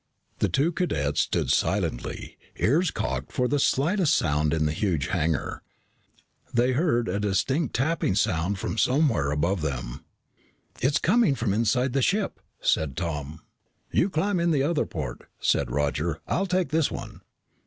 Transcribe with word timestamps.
The 0.39 0.49
two 0.49 0.71
cadets 0.71 1.21
stood 1.21 1.51
silently, 1.51 2.39
ears 2.55 2.89
cocked 2.89 3.31
for 3.31 3.47
the 3.47 3.59
slightest 3.59 4.15
sound 4.15 4.51
in 4.51 4.65
the 4.65 4.71
huge 4.71 5.09
hangar. 5.09 5.61
They 6.51 6.71
heard 6.71 7.07
a 7.07 7.19
distinct 7.19 7.75
tapping 7.75 8.15
sound 8.15 8.57
from 8.57 8.79
somewhere 8.79 9.29
above 9.29 9.61
them. 9.61 10.03
"It's 10.81 10.97
coming 10.97 11.35
from 11.35 11.53
inside 11.53 11.93
the 11.93 12.01
ship!" 12.01 12.39
said 12.59 12.97
Tom. 12.97 13.41
"You 13.91 14.09
climb 14.09 14.39
in 14.39 14.49
the 14.49 14.63
other 14.63 14.87
port," 14.87 15.29
said 15.39 15.69
Roger. 15.69 16.19
"I'll 16.27 16.47
take 16.47 16.69
this 16.69 16.89
one." 16.89 17.21